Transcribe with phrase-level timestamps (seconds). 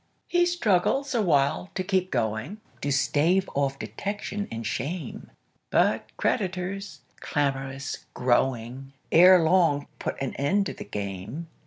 [0.27, 5.29] He struggles awhile to keep going, To stave off detection and shame;
[5.69, 11.49] But creditors, clamorous growing, Ere long put an end to the game.